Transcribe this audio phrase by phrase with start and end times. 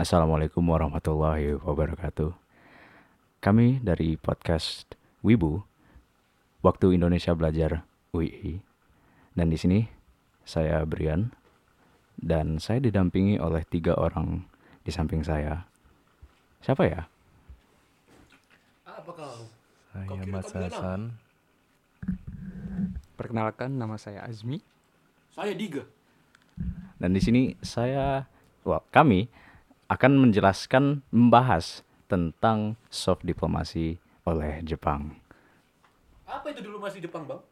[0.00, 2.32] Assalamualaikum warahmatullahi wabarakatuh.
[3.44, 5.60] Kami dari podcast Wibu,
[6.64, 7.84] Waktu Indonesia Belajar
[8.16, 8.64] UI.
[9.36, 9.84] Dan di sini
[10.40, 11.36] saya Brian
[12.16, 14.48] dan saya didampingi oleh tiga orang
[14.80, 15.68] di samping saya.
[16.64, 17.04] Siapa ya?
[18.88, 19.52] Apa kau?
[19.92, 21.12] Saya Mas Hasan.
[23.20, 24.64] Perkenalkan nama saya Azmi.
[25.36, 25.84] Saya Diga.
[26.96, 28.24] Dan di sini saya,
[28.64, 29.28] wah, kami
[29.90, 35.18] akan menjelaskan, membahas tentang soft diplomasi oleh Jepang.
[36.30, 37.42] Apa itu dulu masih Jepang, Bang?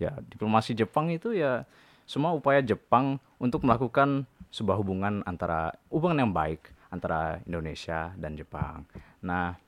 [0.00, 1.68] Ya, diplomasi Jepang itu ya
[2.08, 8.88] semua upaya Jepang untuk melakukan sebuah hubungan antara hubungan yang baik antara Indonesia dan Jepang.
[9.20, 9.60] Nah,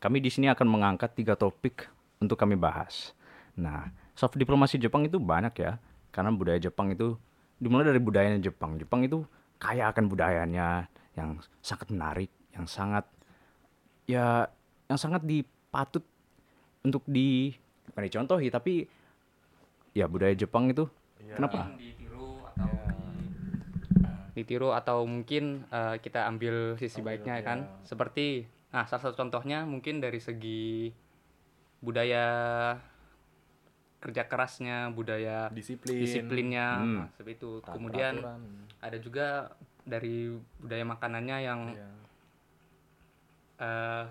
[0.00, 1.92] kami di sini akan mengangkat tiga topik
[2.24, 3.12] untuk kami bahas.
[3.52, 5.76] Nah, soft diplomasi Jepang itu banyak ya,
[6.08, 7.20] karena budaya Jepang itu
[7.60, 8.80] dimulai dari budayanya Jepang.
[8.80, 9.28] Jepang itu
[9.60, 13.04] kaya akan budayanya yang sangat menarik, yang sangat
[14.08, 14.48] ya
[14.88, 16.04] yang sangat dipatut
[16.82, 17.54] untuk di
[17.92, 18.84] bukan dicontohi tapi
[19.92, 20.88] ya budaya Jepang itu
[21.36, 21.72] kenapa?
[21.76, 22.70] Ditiru atau
[24.32, 27.58] ditiru atau mungkin eh, kita ambil sisi baiknya ya kan.
[27.84, 30.88] Seperti nah salah satu contohnya mungkin dari segi
[31.84, 32.24] budaya
[34.02, 36.02] kerja kerasnya, budaya Disiplin.
[36.02, 36.96] disiplinnya Hmm.
[37.04, 37.50] nah, seperti itu.
[37.62, 38.42] Taat Kemudian peraturan.
[38.82, 39.26] ada juga
[39.82, 41.88] dari budaya makanannya yang Iya.
[43.58, 44.04] eh,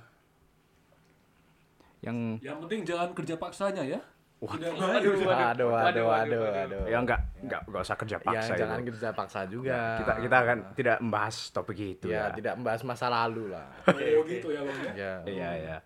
[2.01, 4.01] Yang Yang penting jangan kerja paksanya ya.
[4.41, 4.73] Waduh.
[4.73, 6.83] Waduh, waduh, waduh, waduh, waduh.
[6.89, 8.87] ya enggak enggak enggak usah kerja Ya, paksa jangan itu.
[8.89, 9.79] kerja paksa juga.
[10.01, 12.33] Kita kita akan tidak membahas topik itu ya, ya.
[12.33, 13.69] tidak membahas masa lalu lah.
[14.17, 14.91] Oh, gitu ya, Bang ya.
[14.97, 15.13] ya.
[15.29, 15.77] Iya, iya.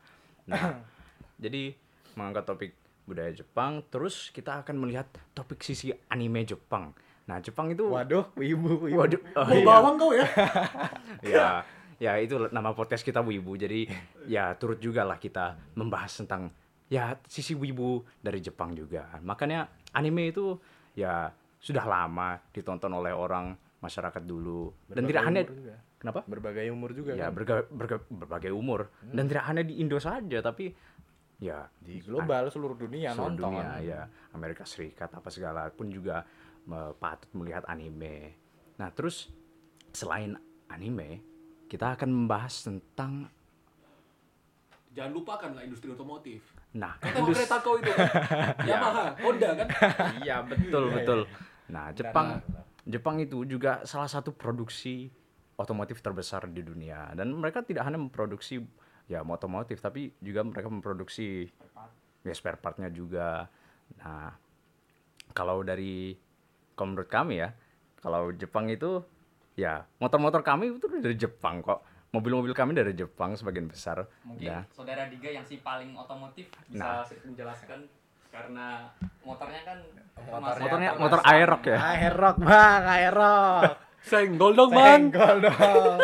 [0.47, 0.79] Nah,
[1.43, 1.75] jadi
[2.15, 2.71] mengangkat topik
[3.03, 6.95] budaya Jepang, terus kita akan melihat topik sisi anime Jepang.
[7.25, 8.95] Nah, Jepang itu Waduh, wibu, wibu.
[8.95, 9.65] waduh, oh, Bau iya.
[9.65, 10.25] bawang kau ya.
[11.25, 11.47] ya
[11.95, 13.87] ya itu nama podcast kita Wibu jadi
[14.25, 16.51] ya turut juga lah kita membahas tentang
[16.85, 20.59] ya sisi Wibu dari Jepang juga makanya anime itu
[20.91, 25.75] ya sudah lama ditonton oleh orang masyarakat dulu dan Berbagai tidak hanya juga.
[25.95, 27.33] kenapa Berbagai umur juga ya kan.
[27.33, 30.75] berga- berga- berbagai umur dan tidak hanya di Indo saja tapi
[31.37, 33.55] ya Di global seluruh dunia seluruh nonton.
[33.55, 36.27] dunia ya Amerika Serikat apa segala pun juga
[36.97, 38.33] patut melihat anime.
[38.81, 39.29] Nah terus
[39.95, 40.35] selain
[40.67, 41.21] anime
[41.69, 43.29] kita akan membahas tentang
[44.95, 46.39] Jangan lupakan lah industri otomotif.
[46.71, 48.07] nah Kata mau kereta kau itu kan.
[48.71, 49.67] Yamaha, Honda kan.
[50.23, 51.19] iya betul Iya, betul.
[51.67, 52.27] Nah Jepang.
[52.85, 55.09] Jepang itu juga salah satu produksi
[55.57, 58.61] otomotif terbesar di dunia dan mereka tidak hanya memproduksi
[59.09, 61.49] ya otomotif tapi juga mereka memproduksi
[62.23, 63.49] ya spare partnya juga.
[63.99, 64.31] Nah
[65.33, 66.15] kalau dari
[66.75, 67.49] kalau menurut kami ya
[67.97, 69.01] kalau Jepang itu
[69.55, 71.79] ya motor-motor kami itu dari Jepang kok
[72.11, 77.01] mobil-mobil kami dari Jepang sebagian besar mungkin Nah, saudara Diga yang si paling otomotif bisa
[77.01, 77.23] Nah.
[77.25, 77.79] menjelaskan
[78.29, 78.91] karena
[79.21, 79.79] motornya kan
[80.15, 81.19] Motornya- motornya motor.
[81.23, 83.63] Aerox ya Aerox, Bang, Aerox.
[84.05, 85.09] Senggol dong, Bang.
[85.09, 85.97] Senggol dong.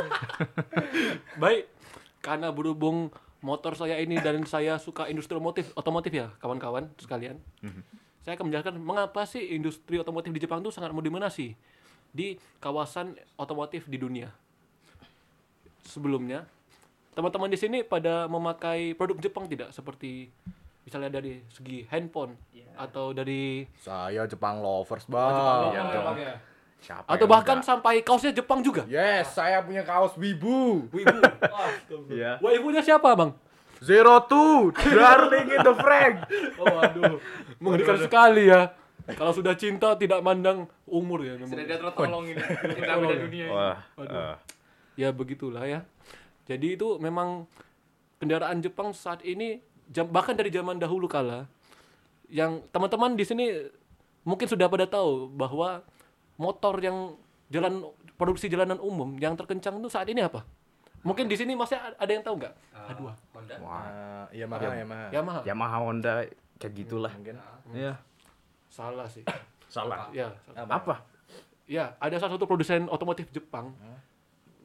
[1.42, 1.70] Baik.
[2.20, 3.09] Karena berhubung
[3.40, 7.38] motor saya ini dan saya suka industri otomotif, otomotif ya, kawan-kawan sekalian.
[8.22, 11.58] Saya akan menjelaskan mengapa sih industri otomotif di Jepang itu sangat mendominasi
[12.12, 14.30] di kawasan otomotif di dunia.
[15.82, 16.46] Sebelumnya,
[17.18, 20.30] teman-teman di sini pada memakai produk Jepang tidak seperti
[20.82, 22.38] misalnya dari segi handphone
[22.78, 25.34] atau dari Saya Jepang lovers, Oh, Bang.
[25.34, 26.06] Jepang iya ya, dong.
[26.06, 26.36] Bang, ya?
[26.82, 27.70] Siapa atau bahkan enggak?
[27.70, 28.82] sampai kaosnya Jepang juga.
[28.90, 30.90] Yes, saya punya kaos wibu.
[30.90, 31.18] Wibu.
[32.09, 32.40] Iya.
[32.42, 33.38] Wah, ibunya siapa, Bang?
[33.81, 36.22] Zero two, darling in the Frank.
[36.62, 37.18] Oh, aduh.
[37.58, 38.78] Mengerikan sekali ya.
[39.18, 41.34] Kalau sudah cinta tidak mandang umur ya.
[41.34, 41.50] memang.
[41.50, 42.38] sudah dia tertolong ini
[42.78, 43.46] tidak beda dunia.
[43.50, 44.14] Wah, Aduh.
[44.14, 44.36] eh,
[45.02, 45.81] Ya begitulah ya.
[46.46, 47.50] Jadi itu memang
[48.22, 51.50] kendaraan Jepang saat ini jam, bahkan dari zaman dahulu kala
[52.30, 53.46] yang teman-teman di sini
[54.22, 55.81] mungkin sudah pada tahu bahwa
[56.38, 57.18] motor yang
[57.50, 60.46] jalan produksi jalanan umum yang terkencang itu saat ini apa?
[61.02, 62.53] Mungkin di sini masih ada yang tahu nggak?
[62.94, 65.06] Aduh, Honda wah, Uh, Yamaha, Yamaha.
[65.09, 65.40] Yamaha.
[65.42, 66.14] Yamaha Honda
[66.62, 67.09] kayak gitulah.
[67.18, 67.36] Mungkin.
[67.74, 67.94] Iya.
[68.70, 69.26] Salah sih.
[69.66, 70.14] Salah.
[70.14, 71.02] Ya, Apa?
[71.66, 73.74] ya ada salah satu produsen otomotif Jepang.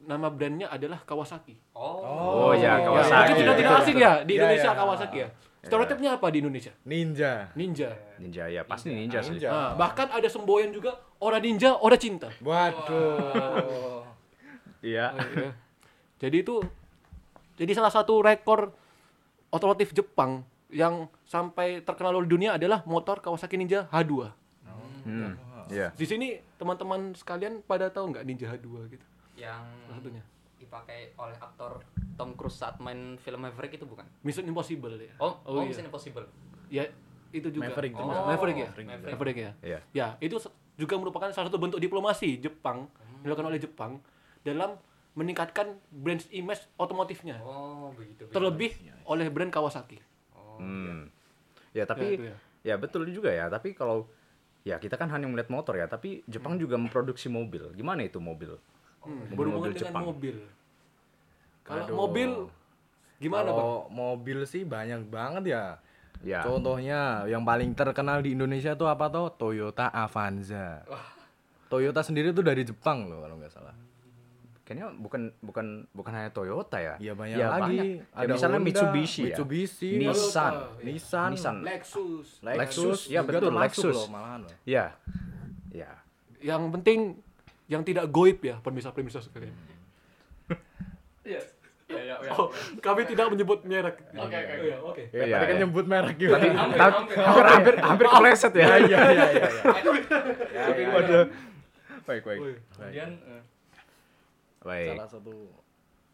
[0.07, 1.57] Nama brandnya adalah Kawasaki.
[1.75, 3.15] Oh, ya, Ya, Kawasaki.
[3.17, 4.79] mungkin sudah tidak asing ya di Iya, Indonesia iya.
[4.79, 5.29] Kawasaki ya.
[5.57, 6.71] Stereotipnya apa di Indonesia?
[6.87, 7.51] Ninja.
[7.59, 7.89] Ninja.
[8.15, 9.35] Ninja ya, pasti ninja, sih.
[9.35, 9.49] Ninja.
[9.51, 12.31] Nah, bahkan ada semboyan juga ora ninja, ora cinta.
[12.39, 13.99] Waduh.
[14.79, 15.11] Iya.
[16.17, 16.55] Jadi itu
[17.57, 18.73] jadi salah satu rekor
[19.49, 24.13] otomotif Jepang yang sampai terkenal di dunia adalah motor Kawasaki Ninja H2.
[25.07, 25.33] Hmm.
[25.67, 25.91] Iya.
[25.95, 29.05] Di sini teman-teman sekalian pada tahu nggak Ninja H2 gitu?
[29.37, 30.23] yang Salah satunya.
[30.57, 31.85] dipakai oleh aktor
[32.17, 34.03] Tom Cruise saat main film Maverick itu bukan?
[34.25, 35.13] Mission Impossible ya.
[35.21, 35.69] Oh, oh, iya.
[35.69, 36.25] Mission Impossible.
[36.67, 36.83] Ya,
[37.29, 37.69] itu juga.
[37.69, 38.09] Maverick Oh.
[38.25, 38.69] Maverick ya.
[38.73, 39.13] Maverick.
[39.13, 39.51] Maverick ya.
[39.61, 39.79] Iya.
[39.93, 40.41] Ya, itu
[40.75, 42.89] juga merupakan salah satu bentuk diplomasi Jepang
[43.21, 44.01] yang dilakukan oleh Jepang
[44.41, 44.75] dalam
[45.17, 47.41] meningkatkan brand image otomotifnya.
[47.41, 48.23] Oh, begitu.
[48.23, 48.31] begitu.
[48.31, 48.71] Terlebih
[49.03, 49.97] oleh brand Kawasaki.
[50.31, 51.09] Oh, Hmm.
[51.73, 52.37] Ya Ya, tapi itu ya.
[52.63, 53.49] ya betul juga ya.
[53.49, 54.05] Tapi kalau
[54.61, 55.85] ya kita kan hanya melihat motor ya.
[55.85, 57.73] Tapi Jepang juga memproduksi mobil.
[57.73, 58.57] Gimana itu mobil?
[58.99, 60.03] Hmm, Mobil-mobil berhubungan dengan Jepang.
[60.05, 60.35] mobil.
[61.63, 61.95] Kalau Aduh.
[61.97, 62.29] mobil
[63.17, 63.57] gimana, Bang?
[63.57, 65.63] Kalau mobil sih banyak banget ya.
[66.19, 66.41] Ya.
[66.41, 69.29] Contohnya yang paling terkenal di Indonesia tuh apa tuh?
[69.31, 70.81] Toyota Avanza.
[71.67, 73.75] Toyota sendiri tuh dari Jepang loh kalau nggak salah.
[74.67, 75.65] Kayaknya bukan bukan
[75.95, 76.99] bukan hanya Toyota ya.
[76.99, 77.63] Iya banyak Ya, lagi.
[77.63, 77.85] banyak.
[78.03, 79.27] Ya, misalnya Honda, Mitsubishi ya.
[79.31, 80.51] Mitsubishi, Nissan.
[80.51, 80.83] Toyota, iya.
[80.83, 81.55] Nissan, Nissan.
[81.63, 82.27] Lexus.
[82.43, 83.95] Lexus, ya juga betul, Lexus.
[83.95, 84.51] loh malahan loh.
[84.67, 84.85] Ya.
[85.71, 85.91] Ya.
[86.43, 86.99] Yang penting
[87.65, 89.55] yang tidak goib ya, pemirsa-pemirsa sekalian.
[91.23, 91.41] Iya.
[91.87, 92.31] Ya, ya, ya.
[92.35, 94.03] Oh, kami tidak menyebut merek.
[94.11, 95.03] Oke, oke, Oh, iya, oke.
[95.07, 95.61] Ya, Iya, tadi kan iya.
[95.63, 96.33] nyebut merek juga.
[96.35, 98.07] Tadi hampir, hampir hampir.
[98.53, 98.67] ya.
[98.67, 99.47] Iya iya iya iya.
[100.51, 101.25] Ya, Waduh.
[102.03, 102.39] Baik, baik.
[102.75, 103.41] Kemudian eh,
[104.59, 104.89] Baik.
[104.93, 105.33] Salah satu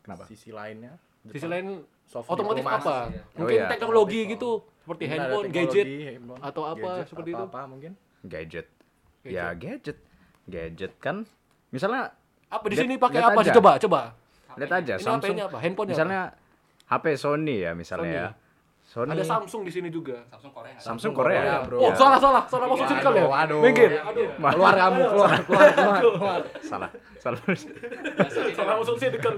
[0.02, 0.24] Kenapa?
[0.26, 0.94] sisi lainnya.
[1.26, 3.08] Sisi lain soft otomotif apa?
[3.08, 3.24] ya.
[3.34, 3.70] Mungkin Oh, iya.
[3.70, 5.86] teknologi gitu, seperti Mungkin handphone, teknologi, gadget.
[6.10, 7.46] handphone, atau apa gadget, seperti atau itu.
[7.48, 7.92] Apa mungkin?
[8.22, 8.68] Gadget.
[9.24, 9.98] Ya, gadget.
[10.44, 11.16] Gadget kan
[11.70, 12.12] misalnya
[12.50, 13.50] Apa di sini pakai apa sih?
[13.50, 13.56] aja.
[13.56, 14.02] Coba, coba.
[14.54, 15.34] lihat aja Ini Samsung.
[15.34, 15.58] HP-nya apa?
[15.58, 16.22] Handphone-nya Misalnya
[16.86, 18.14] HP Sony ya misalnya Sony.
[18.14, 18.28] ya.
[18.94, 19.10] Sony.
[19.10, 20.22] Ada Samsung di sini juga.
[20.30, 20.78] Samsung Korea.
[20.78, 21.78] Samsung Korea, Korea, bro.
[21.82, 23.26] Oh, salah salah, salah masuk circle ya.
[23.26, 23.92] Waduh, Minggir.
[24.06, 24.30] Aduh.
[24.38, 26.42] Keluar kamu, keluar, keluar, keluar, keluar.
[26.62, 26.90] Salah.
[27.18, 27.42] Salah.
[28.54, 29.34] Salah masuk circle.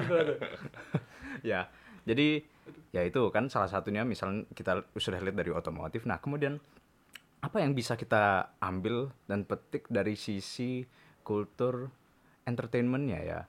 [1.40, 1.72] ya.
[2.04, 2.44] Jadi
[2.92, 6.04] ya itu kan salah satunya misalnya kita sudah lihat dari otomotif.
[6.04, 6.60] Nah, kemudian
[7.40, 10.84] apa yang bisa kita ambil dan petik dari sisi
[11.24, 11.88] kultur
[12.44, 13.40] entertainmentnya ya?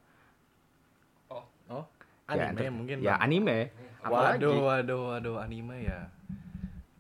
[2.27, 2.97] Oh, Ya, anime enter- mungkin.
[2.99, 3.23] Ya, Bang.
[3.23, 3.59] anime.
[4.01, 4.39] Apalagi?
[4.39, 6.01] Waduh, waduh, waduh, anime ya.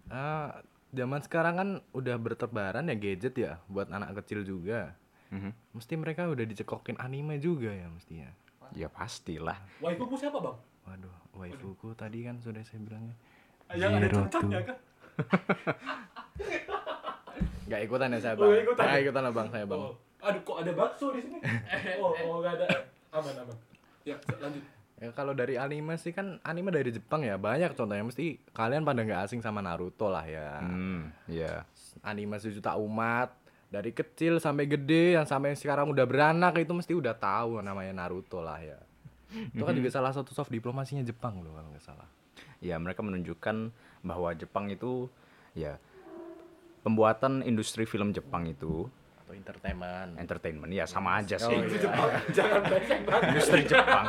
[0.06, 4.94] Ah, zaman sekarang kan udah bertebaran ya gadget ya buat anak kecil juga.
[5.28, 5.50] Mhm.
[5.73, 8.31] Mesti mereka udah dicekokin anime juga ya mestinya.
[8.70, 9.58] Ya pastilah.
[9.78, 10.58] Waifumu siapa, Bang?
[10.84, 13.14] Waduh, waifuku tadi kan sudah saya bilangnya.
[13.69, 14.46] Yang ada two.
[14.46, 14.76] kan?
[17.67, 18.49] Gak ikutan ya saya Oh, bang.
[18.49, 18.84] nggak ikutan.
[18.87, 19.81] Nggak ikutan lah bang saya bang.
[19.81, 21.38] Oh, aduh kok ada bakso di sini?
[21.99, 22.67] Oh, oh enggak ada.
[23.11, 23.56] Aman, aman.
[24.06, 24.62] Ya, lanjut.
[24.96, 29.04] Ya kalau dari anime sih kan anime dari Jepang ya banyak contohnya mesti kalian pada
[29.04, 30.64] nggak asing sama Naruto lah ya.
[30.64, 31.69] Hmm, ya.
[32.00, 33.37] Anime sejuta umat
[33.69, 38.40] dari kecil sampai gede yang sampai sekarang udah beranak itu mesti udah tahu namanya Naruto
[38.40, 38.81] lah ya.
[39.52, 42.08] Itu kan juga salah satu soft diplomasinya Jepang loh kalau nggak salah.
[42.64, 43.69] Ya, mereka menunjukkan
[44.00, 45.12] bahwa Jepang itu
[45.52, 45.76] ya
[46.81, 48.88] pembuatan industri film Jepang itu
[49.26, 50.11] Atau entertainment.
[50.17, 51.58] entertainment ya sama aja Oh, sih.
[51.58, 51.90] iya.
[52.37, 53.28] Jangan banyak banget.
[53.28, 54.05] industri Jepang.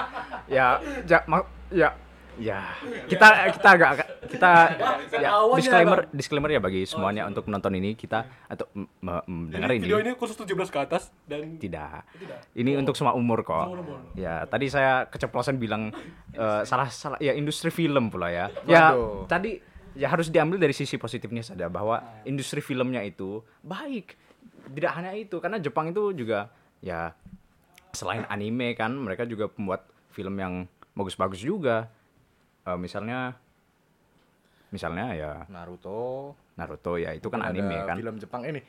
[0.46, 0.68] Ya,
[1.04, 1.90] ja, ma- ya,
[2.38, 2.60] ya.
[3.10, 3.90] Kita kita agak
[4.28, 4.52] kita
[5.16, 9.72] ya, awalnya, disclaimer disclaimer ya bagi semuanya untuk menonton ini kita atau m- m- mendengar
[9.72, 12.06] ini Video ini khusus 17 ke atas dan tidak.
[12.14, 12.40] Tidak.
[12.54, 13.74] Ini untuk semua umur kok.
[13.74, 14.00] Semua umur.
[14.14, 15.90] Ya, tadi saya keceplosan bilang
[16.38, 18.54] eh, salah salah ya industri film pula ya.
[18.64, 19.26] Ya, Waduh.
[19.26, 19.58] tadi
[19.98, 24.27] ya harus diambil dari sisi positifnya saja bahwa industri filmnya itu baik.
[24.68, 27.12] Tidak hanya itu, karena Jepang itu juga ya
[27.92, 30.54] selain anime kan mereka juga pembuat film yang
[30.94, 31.90] bagus-bagus juga.
[32.68, 33.34] Eh, misalnya
[34.70, 36.36] misalnya ya Naruto.
[36.58, 37.96] Naruto ya itu kan Ada anime kan.
[37.98, 38.62] Film Jepang ini.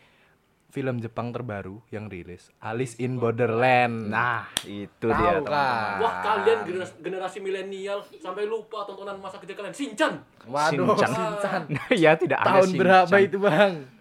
[0.68, 4.12] Film Jepang terbaru yang rilis Alice in Borderland.
[4.12, 5.48] Nah, itu Tahu dia kan?
[5.48, 5.96] teman-teman.
[6.04, 9.72] Wah kalian generasi, generasi milenial sampai lupa tontonan masa kecil kalian.
[9.72, 10.20] Shinchan.
[10.44, 11.10] Waduh, Shinchan.
[11.16, 11.62] Shinchan.
[12.04, 13.97] ya tidak ada Tahun berapa itu, Bang?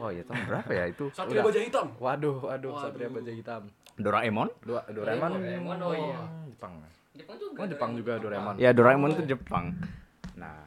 [0.00, 1.04] Oh ya tahun berapa ya itu?
[1.12, 1.46] Satria Udah.
[1.46, 1.86] Baja Hitam.
[1.94, 3.62] Waduh, waduh, Satria Baja Hitam.
[3.94, 4.48] Doraemon?
[4.60, 5.30] Dua, Doraemon.
[5.36, 6.20] Doraemon, oh iya.
[6.48, 6.72] Jepang.
[7.12, 7.58] Jepang juga.
[7.60, 8.54] Oh, Jepang juga Doraemon.
[8.56, 9.76] Ya Doraemon itu Jepang.
[10.34, 10.64] Nah,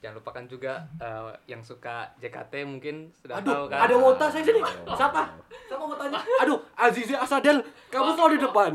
[0.00, 3.78] Jangan lupakan juga eh, yang suka JKT mungkin sudah Aduh, tahu kan.
[3.86, 4.58] ada wota saya sini.
[4.88, 5.22] Siapa?
[5.68, 6.18] Siapa mau tanya?
[6.42, 8.72] Aduh, Azizi Asadel, kamu selalu di depan.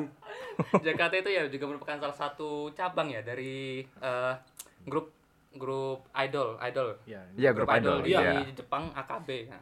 [0.78, 4.34] JKT itu ya juga merupakan salah satu cabang ya dari eh,
[4.88, 5.12] grup
[5.52, 7.22] grup idol idol Iya.
[7.36, 8.00] iya grup idol.
[8.02, 8.48] di Iya.
[8.54, 9.60] Jepang AKB ya.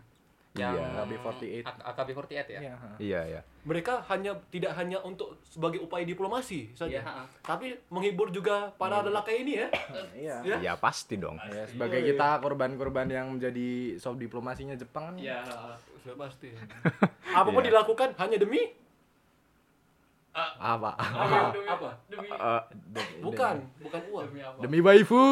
[0.55, 0.71] Iya.
[0.71, 1.63] Yang AKB48.
[1.63, 2.59] A- AKB48 ya.
[2.61, 2.73] Iya.
[2.95, 3.41] Iya, iya.
[3.61, 7.27] Mereka hanya tidak hanya untuk sebagai upaya diplomasi saja, Iya, ha.
[7.41, 9.67] tapi menghibur juga para lelaki ini ya.
[10.15, 10.35] Iya.
[10.45, 10.57] Ya.
[10.61, 11.35] Ya pasti dong.
[11.43, 15.15] Ya, sebagai kita korban-korban yang menjadi soft diplomasinya Jepang kan.
[15.17, 15.43] Iya.
[15.99, 16.55] Sudah pasti.
[17.35, 17.69] Apa pun Iya.
[17.69, 18.63] dilakukan hanya demi
[20.35, 20.99] Apa?
[21.65, 21.89] apa?
[22.05, 22.61] Demi Eh,
[23.19, 24.25] Bukan, bukan uang.
[24.27, 24.59] demi apa?
[24.59, 25.23] Demi waifu.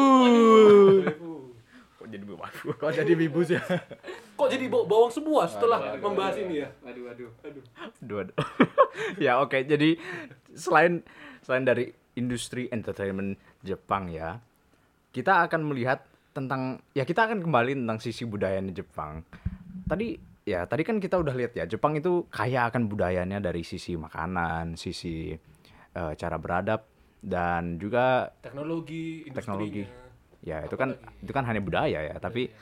[2.04, 2.74] Kok jadi waduh.
[2.76, 3.56] Kok jadi wibu sih?
[4.36, 6.68] Kok jadi baw- bawang semua setelah membahas ini ya?
[6.84, 7.64] Waduh, waduh.
[8.04, 8.22] Dua.
[9.24, 9.96] ya oke, jadi
[10.52, 11.00] selain
[11.40, 11.88] selain dari
[12.20, 14.36] industri entertainment Jepang ya,
[15.16, 16.04] kita akan melihat
[16.36, 19.24] tentang ya kita akan kembali tentang sisi budayanya Jepang.
[19.88, 23.96] Tadi ya tadi kan kita udah lihat ya Jepang itu kaya akan budayanya dari sisi
[23.96, 25.32] makanan, sisi
[25.96, 26.84] eh, cara beradab
[27.24, 30.03] dan juga teknologi, teknologi.
[30.44, 32.52] Ya itu kan itu kan hanya budaya ya, tapi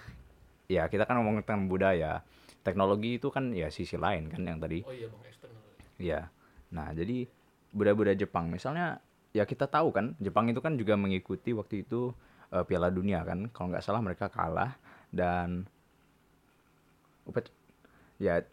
[0.70, 2.22] ya kita kan ngomong tentang budaya.
[2.62, 5.62] Teknologi itu kan ya sisi lain kan yang tadi Oh iya bang eksternal.
[5.98, 6.30] Ya.
[6.70, 7.26] Nah, jadi
[7.74, 9.02] budaya-budaya Jepang misalnya
[9.34, 12.14] ya kita tahu kan Jepang itu kan juga mengikuti waktu itu
[12.54, 13.50] eh, Piala Dunia kan.
[13.50, 14.78] Kalau nggak salah mereka kalah
[15.10, 15.66] dan
[17.26, 17.50] upet
[18.22, 18.46] ya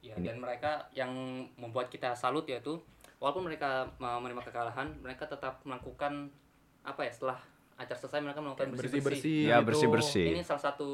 [0.00, 1.12] Ya, dan mereka yang
[1.60, 2.80] membuat kita salut yaitu
[3.20, 6.32] walaupun mereka uh, menerima kekalahan, mereka tetap melakukan
[6.80, 7.38] apa ya setelah
[7.80, 9.00] acara selesai mereka melakukan bersih-bersih.
[9.00, 9.66] bersih-bersih ya gitu.
[9.72, 10.26] bersih-bersih.
[10.36, 10.90] Ini salah satu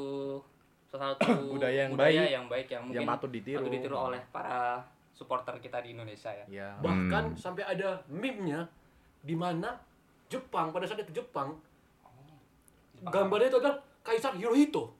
[0.87, 2.15] salah satu Budaya yang baik.
[2.31, 3.95] yang baik yang mungkin Yang patut ditiru.
[3.99, 6.45] oleh para supporter kita di Indonesia ya.
[6.47, 8.71] ya Bahkan sampai ada meme-nya
[9.19, 9.75] di mana
[10.31, 11.59] Jepang pada saat itu Jepang
[13.03, 14.95] gambarnya itu adalah Kaisar Hirohito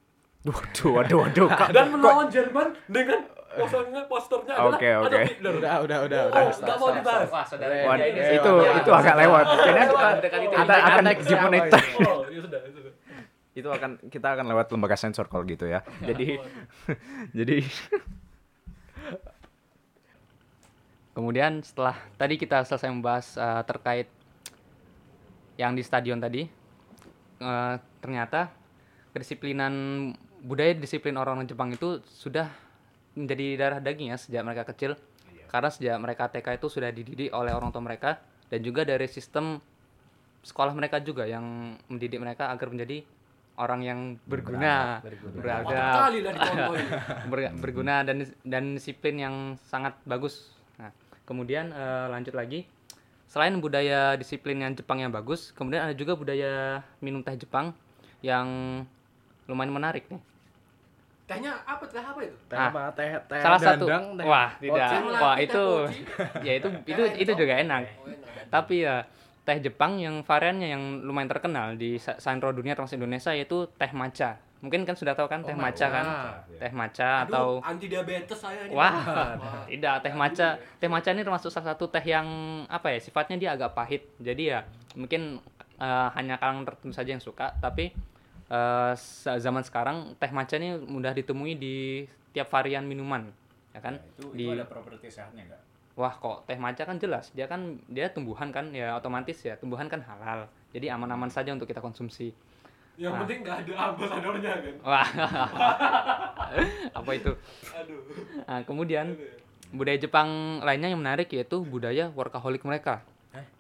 [0.47, 1.49] Waduh, waduh, waduh.
[1.75, 3.19] Dan melawan Jerman dengan
[3.57, 5.19] posternya posternya adalah Oke, ada oke.
[5.25, 5.53] Hitler.
[5.57, 7.27] udah udah udah Oh, udah nggak mau dibahas.
[7.29, 8.99] Wah, saudara Wah, itu itu iya.
[9.01, 9.45] agak lewat.
[9.47, 10.07] Kayaknya kita
[10.53, 11.33] kita akan itu
[12.07, 12.93] Oh, ya sudah, ya sudah.
[13.57, 15.81] itu akan kita akan lewat lembaga sensor kalau gitu ya.
[16.05, 16.37] Jadi
[17.37, 17.57] jadi
[21.17, 24.07] Kemudian setelah tadi kita selesai membahas eh, terkait
[25.57, 26.45] yang di stadion tadi,
[27.41, 28.53] eh, ternyata
[29.17, 29.73] kedisiplinan
[30.45, 32.45] budaya disiplin orang-orang Jepang itu sudah
[33.17, 34.93] menjadi darah daging ya sejak mereka kecil.
[35.47, 39.57] Karena sejak mereka TK itu sudah dididik oleh orang tua mereka dan juga dari sistem
[40.43, 43.03] sekolah mereka juga yang mendidik mereka agar menjadi
[43.57, 46.87] orang yang berguna, Empat beradab, kali lah dicontohin.
[47.31, 50.53] ber- berguna dan dan disiplin yang sangat bagus.
[50.77, 50.93] Nah,
[51.25, 52.69] kemudian eh, lanjut lagi.
[53.27, 57.75] Selain budaya disiplin yang Jepang yang bagus, kemudian ada juga budaya minum teh Jepang
[58.23, 58.47] yang
[59.51, 60.21] lumayan menarik nih.
[61.27, 61.83] Tehnya apa?
[61.83, 62.37] Teh apa itu?
[62.47, 64.87] teh Ah, apa teh teh Salah satu dandang, teh wah, tidak.
[64.87, 65.63] Teh melati, Wah, itu
[66.39, 67.81] ya itu itu itu juga enak.
[68.47, 69.03] Tapi ya
[69.43, 74.39] teh Jepang yang variannya yang lumayan terkenal di Sanro dunia termasuk Indonesia yaitu teh matcha.
[74.57, 76.05] Mungkin kan sudah tahu kan teh matcha kan?
[76.55, 78.71] Teh matcha atau Aduh, anti diabetes saya ini.
[78.71, 78.95] Wah,
[79.67, 80.47] tidak teh maca.
[80.79, 82.27] Teh maca ini termasuk salah satu teh yang
[82.71, 82.99] apa ya?
[83.03, 84.07] Sifatnya dia agak pahit.
[84.23, 84.63] Jadi ya
[84.95, 85.43] mungkin
[85.75, 87.91] eh, hanya kalangan tertentu saja yang suka, tapi
[88.47, 93.27] eh, sa- zaman sekarang teh maca ini mudah ditemui di tiap varian minuman,
[93.73, 93.99] ya kan?
[94.33, 95.61] di properti sehatnya enggak?
[95.97, 97.33] Wah, kok teh maca kan jelas.
[97.33, 100.45] Dia kan dia tumbuhan kan ya otomatis ya, tumbuhan kan halal.
[100.69, 102.29] Jadi aman-aman saja untuk kita konsumsi.
[102.97, 104.75] Yang penting nggak ada ambasadornya kan.
[104.89, 105.09] Wah.
[106.93, 107.31] apa itu?
[107.73, 108.01] Aduh.
[108.45, 109.17] Nah, kemudian
[109.73, 113.01] budaya Jepang lainnya yang menarik yaitu budaya workaholic mereka.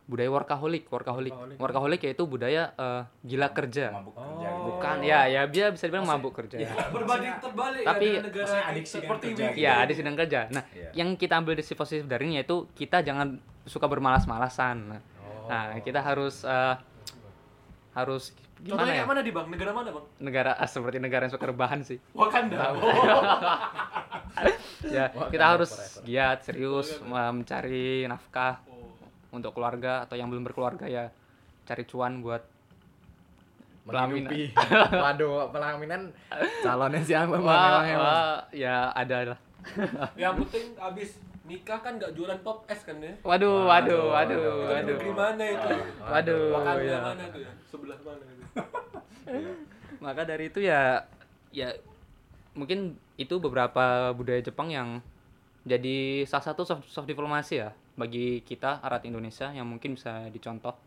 [0.07, 3.91] Budaya workaholic, workaholic, workaholic yaitu budaya eh, gila kerja.
[3.91, 4.63] Mabuk kerja gitu.
[4.71, 6.63] Bukan, ya, ya dia bisa dibilang mabuk kerja.
[6.95, 10.47] Berbanding terbalik Tapi- ya negara adiksi seperti kerja sidang kerja.
[10.47, 10.95] Nah, Iya.
[10.95, 13.35] yang kita ambil dari sisi positif dari ini yaitu kita jangan
[13.67, 14.95] suka bermalas-malasan.
[14.95, 15.01] Nah,
[15.47, 16.75] Nah, kita harus eh,
[17.95, 18.99] harus gimana Contohnya ya?
[19.01, 19.47] yang mana di bang?
[19.49, 20.05] Negara mana bang?
[20.21, 21.97] Negara ah, seperti negara yang suka rebahan sih.
[22.13, 22.77] Wakanda.
[22.77, 22.77] Oh.
[24.93, 25.71] ya kita harus
[26.05, 28.61] giat serius uh, mencari nafkah
[29.37, 31.13] untuk keluarga atau yang belum berkeluarga ya
[31.67, 32.41] cari cuan buat
[33.87, 34.31] pelaminan
[35.03, 36.01] waduh pelaminan
[36.65, 38.03] calonnya siapa bang wah, emang, emang?
[38.03, 39.39] wah, ya ada lah
[40.21, 43.15] yang penting abis nikah kan nggak jualan pop es kan ya?
[43.23, 45.69] waduh waduh waduh waduh di mana itu?
[46.03, 46.99] waduh Wakanda ya.
[46.99, 47.51] mana tuh ya?
[47.71, 48.45] Sebelah mana itu?
[50.03, 51.07] maka dari itu ya
[51.55, 51.71] ya
[52.51, 54.99] mungkin itu beberapa budaya Jepang yang
[55.67, 60.77] jadi salah satu soft, soft diplomasi ya bagi kita Arat Indonesia yang mungkin bisa dicontoh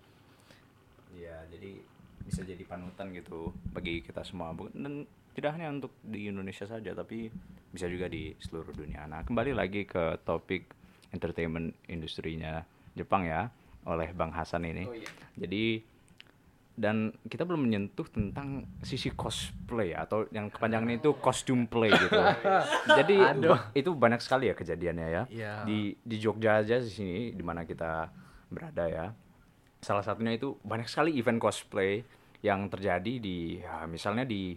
[1.10, 1.82] Iya, jadi
[2.22, 5.02] bisa jadi panutan gitu bagi kita semua dan
[5.34, 7.26] tidak hanya untuk di Indonesia saja tapi
[7.70, 9.06] bisa juga di seluruh dunia.
[9.10, 10.70] Nah, kembali lagi ke topik
[11.10, 12.62] entertainment industrinya
[12.94, 13.50] Jepang ya
[13.86, 14.86] oleh Bang Hasan ini.
[15.34, 15.82] Jadi
[16.78, 22.16] dan kita belum menyentuh tentang sisi cosplay atau yang kepanjangan itu costume play gitu.
[22.98, 25.22] Jadi ba- itu banyak sekali ya kejadiannya ya.
[25.28, 25.52] Iya.
[25.68, 28.08] Di di Jogja aja di sini di mana kita
[28.48, 29.06] berada ya.
[29.80, 32.00] Salah satunya itu banyak sekali event cosplay
[32.40, 34.56] yang terjadi di ya, misalnya di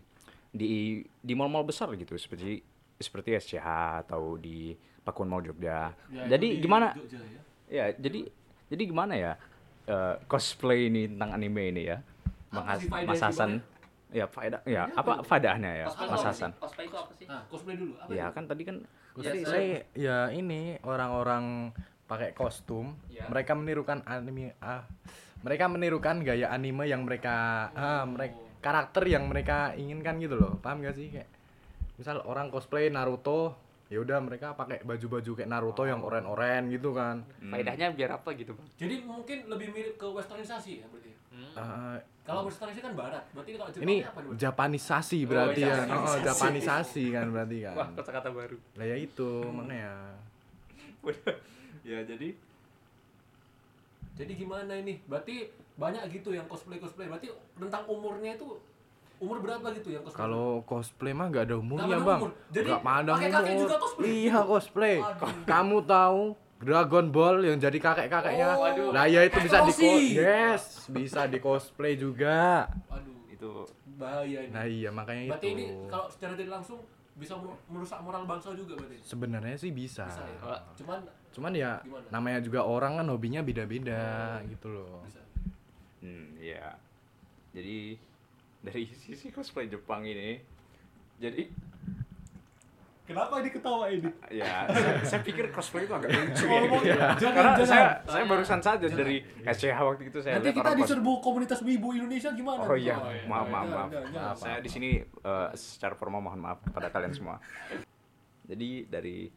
[0.54, 2.64] di di mall-mall besar gitu seperti
[2.96, 3.68] seperti SCH
[4.08, 4.72] atau di
[5.04, 5.92] Pakuan Mall Jogja.
[6.08, 6.96] Ya, jadi gimana?
[6.96, 7.42] Jogja ya.
[7.68, 8.32] Ya, jadi
[8.72, 9.34] jadi gimana ya
[9.86, 11.98] eh, cosplay ini tentang anime ini ya?
[12.54, 13.52] Mas sih, Hasan.
[14.14, 14.86] Ya, faedah ya.
[14.94, 16.54] Apa faedahnya ya, Mas Hasan?
[16.62, 17.94] cosplay itu apa sih Nah, cosplay dulu.
[17.98, 18.36] Apa Ya itu?
[18.38, 18.78] kan tadi kan
[19.14, 21.70] Cosplay ya ini orang-orang
[22.10, 22.98] pakai kostum.
[23.10, 23.30] Iya.
[23.30, 24.86] Mereka menirukan anime ah
[25.44, 30.58] mereka menirukan gaya anime yang mereka ah mereka karakter yang mereka inginkan gitu loh.
[30.62, 31.30] Paham gak sih kayak
[31.98, 33.54] misal orang cosplay Naruto
[33.94, 37.22] ya udah mereka pakai baju-baju kayak Naruto yang oren-oren gitu kan.
[37.38, 38.66] Faedahnya biar apa gitu, Bang?
[38.74, 41.12] Jadi mungkin lebih mirip ke westernisasi ya berarti.
[41.34, 44.30] Eh, Kalau westernisasi kan barat, berarti kalau Jepang ini apa nih?
[44.42, 45.78] Japanisasi berarti ya.
[45.86, 46.10] Japanisasi.
[46.10, 47.76] Oh, Japanisasi kan berarti kan.
[47.78, 48.58] Wah, kata-kata baru.
[48.82, 49.94] Lah ya itu makanya.
[51.84, 52.30] ya jadi
[54.14, 55.02] Jadi gimana ini?
[55.06, 57.10] Berarti banyak gitu yang cosplay cosplay.
[57.10, 58.58] Berarti tentang umurnya itu
[59.24, 60.20] umur berapa gitu yang cosplay?
[60.20, 62.20] Kalau cosplay mah gak ada umurnya ada bang.
[62.20, 62.32] umur.
[62.50, 63.62] Jadi, Nggak pandang pakai kakek umur.
[63.64, 64.06] juga cosplay?
[64.12, 64.96] Iya cosplay.
[65.00, 65.44] Aduh.
[65.44, 66.22] Kamu tahu
[66.60, 68.48] Dragon Ball yang jadi kakek kakeknya?
[68.54, 68.92] Oh.
[68.92, 69.74] Lah ya itu bisa di
[70.14, 72.68] yes bisa di cosplay juga.
[72.88, 73.50] Aduh, itu
[73.96, 74.52] bahaya ini.
[74.52, 75.56] Nah iya makanya berarti itu.
[75.58, 76.80] ini kalau secara tidak langsung
[77.14, 78.98] bisa mer- merusak moral bangsa juga berarti.
[79.00, 80.04] Sebenarnya sih bisa.
[80.06, 80.60] Bisa ya.
[80.76, 81.00] Cuman
[81.30, 82.06] Cuman ya Gimana?
[82.10, 85.02] namanya juga orang kan hobinya beda-beda gitu loh.
[85.02, 85.18] bisa.
[86.00, 86.78] Hmm, iya.
[87.52, 87.98] Jadi
[88.64, 90.40] dari sisi cosplay Jepang ini,
[91.20, 91.46] jadi
[93.04, 94.08] Kenapa ini ketawa ini?
[94.32, 96.56] ya saya, saya pikir cosplay itu agak lucu ya.
[96.56, 97.08] Ngomong, gitu ya.
[97.20, 97.68] jangan, Karena jangan.
[97.68, 102.32] saya saya barusan saja dari SCH waktu itu saya Nanti kita diserbu komunitas wibu Indonesia
[102.32, 102.64] gimana?
[102.64, 102.88] Oh nih?
[102.88, 102.96] iya,
[103.28, 103.90] maaf maaf Jangan, maaf.
[103.92, 104.36] jangan, jangan.
[104.40, 107.36] Saya di sini eh, secara formal mohon maaf kepada kalian semua.
[108.48, 109.28] Jadi dari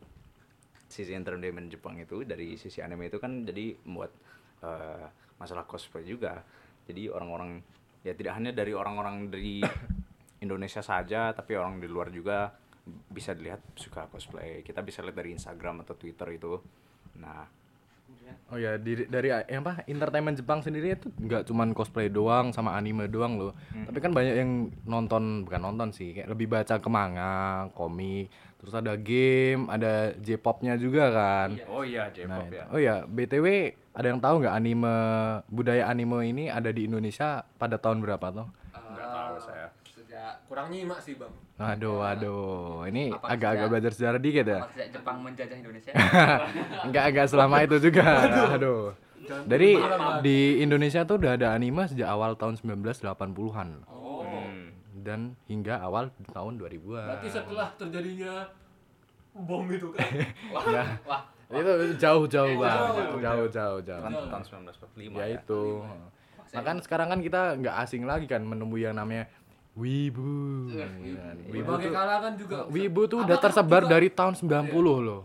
[0.87, 4.15] sisi entertainment Jepang itu, dari sisi anime itu kan jadi membuat
[4.63, 5.11] eh,
[5.43, 6.39] masalah cosplay juga.
[6.87, 7.59] Jadi orang-orang
[8.07, 9.59] ya tidak hanya dari orang-orang dari
[10.47, 12.55] Indonesia saja, tapi orang di luar juga
[12.87, 14.63] bisa dilihat suka cosplay.
[14.63, 16.55] Kita bisa lihat dari Instagram atau Twitter itu.
[17.19, 17.43] Nah,
[18.47, 22.79] Oh ya di, dari yang apa entertainment Jepang sendiri itu nggak cuman cosplay doang sama
[22.79, 23.53] anime doang loh.
[23.75, 24.51] Tapi kan banyak yang
[24.87, 28.31] nonton bukan nonton sih, kayak lebih baca ke manga, komik,
[28.63, 31.59] terus ada game, ada J-popnya juga kan.
[31.67, 32.55] oh iya Nah, J-pop itu.
[32.55, 32.65] ya.
[32.71, 33.47] Oh ya, BTW
[33.99, 34.95] ada yang tahu nggak anime
[35.51, 38.47] budaya anime ini ada di Indonesia pada tahun berapa tuh?
[38.71, 38.86] Sejak
[40.47, 41.35] Kurang nyimak sih, Bang.
[41.57, 44.61] Aduh, aduh, ini agak-agak belajar sejarah dikit ya.
[44.61, 45.93] apa sejak Jepang menjajah Indonesia?
[46.87, 48.07] Enggak agak selama itu juga.
[48.53, 48.95] Aduh.
[49.27, 49.75] Dari
[50.23, 54.23] di Indonesia tuh udah ada anime sejak awal tahun 1980-an Oh.
[54.23, 54.71] Hmm.
[55.03, 57.07] dan hingga awal tahun 2000-an.
[57.11, 58.47] Berarti setelah terjadinya
[59.35, 60.07] bom itu kan.
[60.55, 60.63] wah,
[61.03, 61.21] wah.
[61.49, 63.19] itu itu jauh-jauh banget, jauh.
[63.19, 64.03] jauh-jauh jauh.
[64.03, 64.43] Kan tahun
[64.95, 65.27] 1945 Ya ya.
[65.35, 65.63] itu.
[66.55, 69.27] Nah kan sekarang kan kita nggak asing lagi kan menemui yang namanya
[69.77, 70.33] wibu.
[70.69, 70.87] Iya.
[70.89, 71.37] Ya kan.
[71.47, 72.57] Wibu Berbagai tuh kalangan juga.
[72.67, 75.23] wibu tuh udah tersebar juga- dari tahun 90 loh.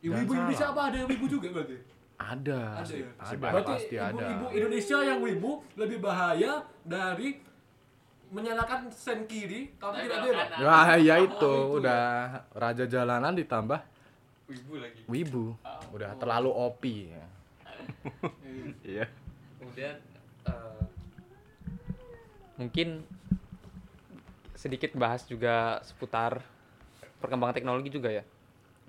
[0.00, 1.76] Ibu-ibu Indonesia apa ada yang wibu juga berarti?
[2.16, 2.60] Ada.
[2.78, 3.08] Ada ya?
[3.18, 4.12] Ada, Berarti pasti ada.
[4.12, 7.28] ibu-ibu Indonesia yang wibu lebih bahaya dari
[8.30, 10.44] menyalakan sen kiri tapi tidak bela.
[10.62, 12.02] Wah, ya itu itu udah
[12.54, 13.80] raja jalanan ditambah
[14.46, 15.02] Wibu lagi.
[15.04, 15.44] wibu.
[15.90, 17.26] Udah terlalu opi ya.
[18.86, 19.06] Iya.
[19.58, 19.94] Kemudian
[20.46, 20.82] eh,
[22.56, 22.88] mungkin
[24.60, 26.44] sedikit bahas juga seputar
[27.24, 28.24] perkembangan teknologi juga ya.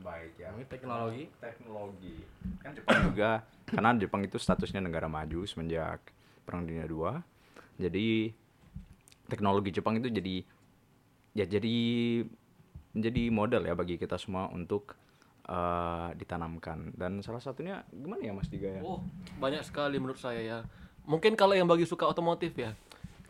[0.04, 0.52] Baik ya.
[0.52, 1.24] Ini teknologi.
[1.40, 2.18] teknologi
[2.60, 3.32] kan Jepang juga
[3.72, 6.04] karena Jepang itu statusnya negara maju semenjak
[6.44, 7.24] Perang Dunia II
[7.80, 8.36] jadi
[9.32, 10.44] teknologi Jepang itu jadi
[11.32, 11.76] ya jadi
[12.92, 15.00] menjadi model ya bagi kita semua untuk
[15.48, 18.82] eh, ditanamkan dan salah satunya gimana ya Mas Diga ya?
[18.84, 19.00] Oh,
[19.40, 20.60] banyak sekali menurut saya ya.
[21.08, 22.76] Mungkin kalau yang bagi suka otomotif ya.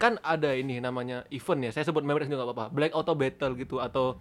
[0.01, 1.71] Kan ada ini namanya event ya.
[1.77, 2.65] Saya sebut merek juga nggak apa-apa.
[2.73, 4.17] Black Auto Battle gitu atau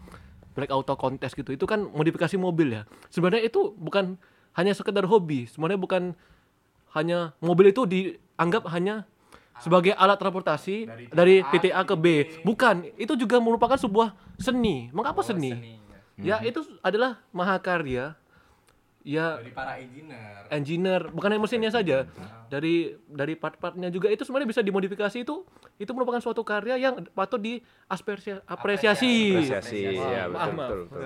[0.52, 1.56] Black Auto Contest gitu.
[1.56, 2.82] Itu kan modifikasi mobil ya.
[3.08, 4.20] Sebenarnya itu bukan
[4.60, 5.48] hanya sekedar hobi.
[5.48, 6.12] Sebenarnya bukan
[6.92, 9.08] hanya mobil itu dianggap hanya
[9.60, 12.06] sebagai alat transportasi dari, titik A ke B.
[12.44, 14.92] Bukan, itu juga merupakan sebuah seni.
[14.92, 15.80] Mengapa seni?
[16.20, 18.19] Ya, itu adalah mahakarya.
[19.00, 20.44] Ya, Dari para engineer.
[20.52, 22.04] engineer bukan hanya mesinnya saja.
[22.52, 24.12] Dari dari part-partnya juga.
[24.12, 25.40] Itu sebenarnya bisa dimodifikasi itu
[25.80, 29.14] itu merupakan suatu karya yang patut diapresiasi apresiasi.
[29.40, 29.80] Apresiasi.
[29.96, 30.80] Ya betul betul.
[30.92, 31.00] betul.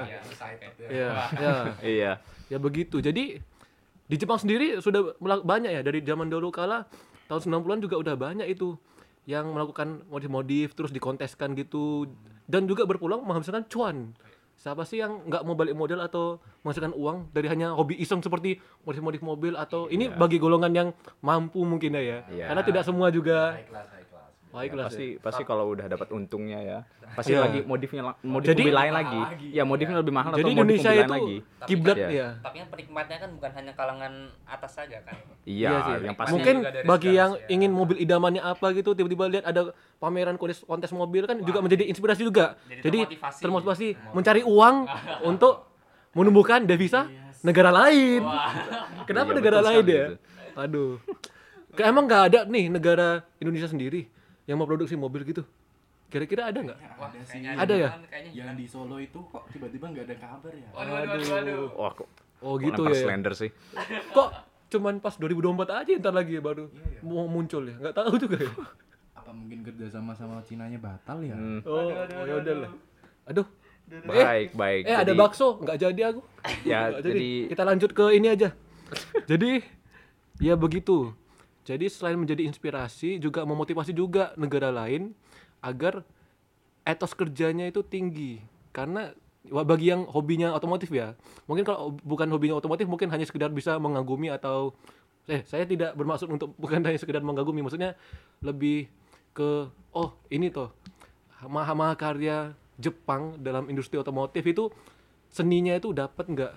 [0.90, 1.54] ya ya
[1.94, 2.12] Iya.
[2.50, 2.98] ya begitu.
[2.98, 3.38] Jadi
[4.04, 5.82] di Jepang sendiri sudah banyak ya.
[5.86, 6.90] Dari zaman dulu kala
[7.30, 8.74] tahun 90-an juga udah banyak itu
[9.24, 12.10] yang melakukan modif-modif terus dikonteskan gitu.
[12.44, 14.12] Dan juga berpulang menghasilkan cuan
[14.54, 18.62] siapa sih yang nggak mau balik model atau menghasilkan uang dari hanya hobi iseng seperti
[18.86, 20.88] modif-modif mobil atau ini bagi golongan yang
[21.20, 22.18] mampu mungkin ya ya?
[22.30, 22.44] Iya.
[22.48, 23.58] karena tidak semua juga
[24.54, 26.78] baik Ya, pasti pasti kalau udah dapat untungnya ya
[27.12, 27.42] pasti Iya.
[27.42, 30.88] lagi modifnya modif Jadi- mobil lain lagi ya modifnya lebih mahal jadi atau modif Indonesia
[30.88, 32.08] lain itu lagi kiblat Iya.
[32.08, 34.12] ya Tapi kan penikmatnya kan bukan hanya kalangan
[34.44, 35.14] atas saja kan.
[35.44, 35.94] iya sih.
[36.00, 37.46] yang pasti mungkin juga dari bagi yang ya.
[37.50, 39.60] ingin mobil idamannya apa gitu tiba-tiba lihat ada
[39.96, 43.40] pameran kontes, kontes mobil kan juga menjadi inspirasi juga Jadi jadi termotivasi.
[43.40, 44.76] termotivasi mencari uang
[45.30, 45.66] untuk
[46.12, 48.22] menumbuhkan devisa negara lain.
[49.08, 50.06] Kenapa Iya, negara betul lain ya?
[50.56, 51.02] Aduh.
[51.76, 54.06] Emang nggak ada nih negara Indonesia sendiri
[54.44, 55.42] yang mau produksi mobil gitu.
[56.06, 56.78] Kira-kira ada nggak?
[56.78, 57.88] ada sih Ada ya?
[58.30, 61.68] yang di Solo itu kok tiba-tiba nggak ada kabar ya Waduh, waduh, waduh, waduh.
[61.74, 63.00] Wah, kok Oh gitu lempar ya.
[63.00, 63.50] slender sih.
[64.16, 64.28] Kok
[64.68, 67.74] cuman pas 2024 aja ntar lagi baru Iya, mau muncul ya?
[67.74, 68.52] Nggak tahu juga ya.
[69.18, 72.70] apa mungkin kerja sama sama Cinanya batal ya Hmm, Oh, oh ya udah lah.
[73.24, 73.46] Aduh.
[74.04, 74.82] baik, baik.
[74.84, 76.20] Eh ada Jadi- bakso, nggak jadi aku.
[76.62, 78.48] Ya, jadi kita lanjut ke ini aja.
[79.30, 79.64] jadi
[80.36, 81.16] ya begitu.
[81.64, 85.16] Jadi selain menjadi inspirasi juga memotivasi juga negara lain
[85.64, 86.04] agar
[86.84, 88.44] etos kerjanya itu tinggi.
[88.68, 89.08] Karena
[89.44, 91.16] bagi yang hobinya otomotif ya,
[91.48, 94.76] mungkin kalau bukan hobinya otomotif mungkin hanya sekedar bisa mengagumi atau
[95.24, 97.96] eh saya tidak bermaksud untuk bukan hanya sekedar mengagumi, maksudnya
[98.44, 98.92] lebih
[99.34, 100.70] ke oh ini toh
[101.44, 104.70] maha karya Jepang dalam industri otomotif itu
[105.28, 106.54] seninya itu dapat nggak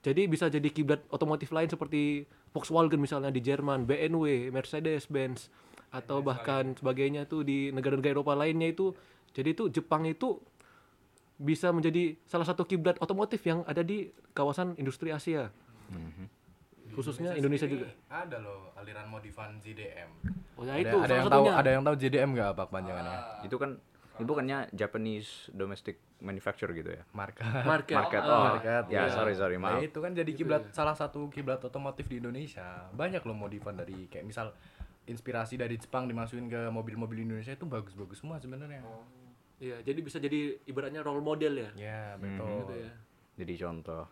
[0.00, 5.50] jadi bisa jadi kiblat otomotif lain seperti Volkswagen misalnya di Jerman, BMW, Mercedes-Benz
[5.90, 8.94] atau bahkan sebagainya tuh di negara-negara Eropa lainnya itu.
[9.30, 10.38] Jadi itu Jepang itu
[11.40, 15.48] bisa menjadi salah satu kiblat otomotif yang ada di kawasan industri Asia.
[16.90, 17.86] Khususnya Indonesia juga.
[18.10, 20.10] ada loh aliran modifan JDM
[20.58, 21.60] oh ya ada, itu ada salah yang tahu satunya.
[21.60, 23.70] ada yang tahu JDM nggak apa panjangannya itu kan
[24.20, 27.02] itu bukannya Japanese domestic manufacturer gitu ya?
[27.10, 28.20] marka market, Market.
[28.20, 29.08] Ah, Oh, Market, ya iya.
[29.10, 29.82] sorry sorry Nah, maaf.
[29.82, 32.84] itu kan jadi kiblat salah satu kiblat otomotif di Indonesia.
[32.92, 34.52] Banyak loh modifan dari kayak misal
[35.04, 38.84] inspirasi dari Jepang dimasukin ke mobil-mobil Indonesia itu bagus-bagus semua sebenarnya.
[39.60, 42.22] iya jadi bisa jadi ibaratnya role model ya Ya, Hmm.
[42.22, 42.48] betul.
[42.64, 42.92] gitu ya
[43.36, 44.04] Jadi contoh.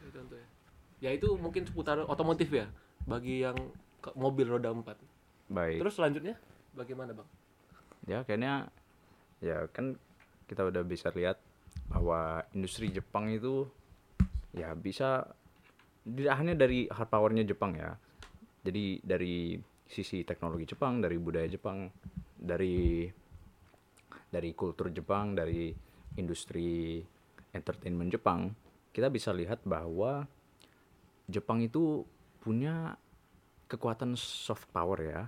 [0.00, 0.48] Itu contoh ya.
[0.98, 2.68] Ya itu mungkin seputar otomotif ya
[3.04, 3.56] bagi yang
[4.14, 4.96] mobil roda 4.
[5.48, 5.80] Baik.
[5.80, 6.36] Terus selanjutnya
[6.72, 7.28] bagaimana, Bang?
[8.06, 8.72] ya kayaknya
[9.38, 9.94] ya kan
[10.48, 11.38] kita udah bisa lihat
[11.88, 13.68] bahwa industri Jepang itu
[14.56, 15.28] ya bisa
[16.02, 17.92] tidak hanya dari hard powernya Jepang ya.
[18.64, 19.56] Jadi dari
[19.88, 21.88] sisi teknologi Jepang dari budaya Jepang
[22.36, 23.08] dari
[24.28, 25.72] dari kultur Jepang dari
[26.20, 27.00] industri
[27.56, 28.52] entertainment Jepang
[28.92, 30.28] kita bisa lihat bahwa
[31.28, 32.04] Jepang itu
[32.40, 32.96] punya
[33.68, 35.22] kekuatan soft power ya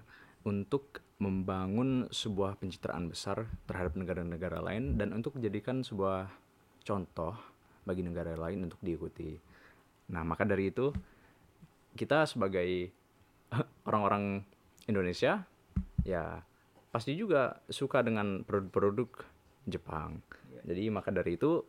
[0.44, 6.32] untuk membangun sebuah pencitraan besar terhadap negara-negara lain dan untuk menjadikan sebuah
[6.80, 7.36] contoh
[7.84, 9.36] bagi negara lain untuk diikuti.
[10.16, 10.88] Nah, maka dari itu
[11.92, 12.88] kita sebagai
[13.88, 14.40] orang-orang
[14.88, 15.44] Indonesia
[16.08, 16.40] ya
[16.88, 19.28] pasti juga suka dengan produk-produk
[19.68, 20.24] Jepang.
[20.64, 21.60] Jadi maka dari itu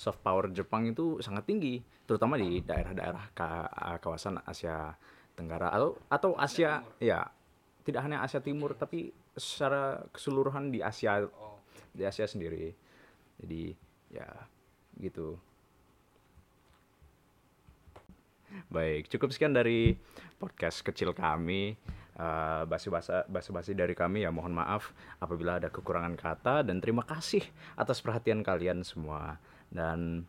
[0.00, 4.96] soft power Jepang itu sangat tinggi, terutama di daerah-daerah ka- kawasan Asia
[5.34, 7.26] Tenggara atau atau Asia ya
[7.84, 11.20] tidak hanya Asia Timur tapi secara keseluruhan di Asia
[11.92, 12.72] di Asia sendiri.
[13.38, 13.76] Jadi
[14.10, 14.28] ya
[14.98, 15.36] gitu.
[18.70, 19.98] Baik, cukup sekian dari
[20.38, 21.76] podcast kecil kami.
[22.14, 27.42] Eh, basi-basa basa-basi dari kami ya mohon maaf apabila ada kekurangan kata dan terima kasih
[27.74, 29.36] atas perhatian kalian semua.
[29.66, 30.22] Dan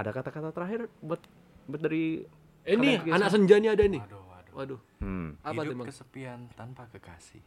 [0.00, 1.20] ada kata-kata terakhir buat
[1.68, 2.24] buat dari
[2.66, 4.02] Eh, ini anak senjanya ada nih.
[4.02, 4.25] Waduh,
[4.56, 4.80] waduh.
[5.04, 7.44] Hmm, apa Hidup kesepian tanpa kekasih.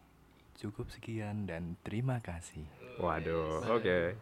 [0.54, 2.70] Cukup sekian dan terima kasih.
[3.02, 4.14] waduh, oke.